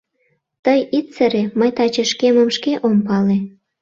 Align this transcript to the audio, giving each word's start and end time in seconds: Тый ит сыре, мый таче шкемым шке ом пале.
Тый 0.65 0.79
ит 0.97 1.07
сыре, 1.15 1.43
мый 1.59 1.71
таче 1.77 2.03
шкемым 2.11 2.49
шке 2.57 2.73
ом 2.87 2.97
пале. 3.07 3.37